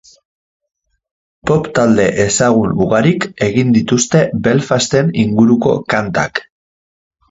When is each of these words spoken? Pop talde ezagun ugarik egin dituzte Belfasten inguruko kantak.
Pop 1.49 1.69
talde 1.79 2.07
ezagun 2.25 2.75
ugarik 2.87 3.29
egin 3.51 3.77
dituzte 3.79 4.25
Belfasten 4.51 5.17
inguruko 5.29 5.81
kantak. 5.97 6.47